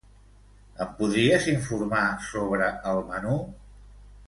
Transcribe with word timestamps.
Ens 0.85 0.95
podries 1.01 1.45
informar 1.51 2.01
sobre 2.31 2.73
el 2.95 3.05
menú? 3.13 3.37